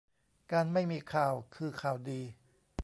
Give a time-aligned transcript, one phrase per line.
[0.51, 2.21] การไม่มีข่าวคือข่าวดี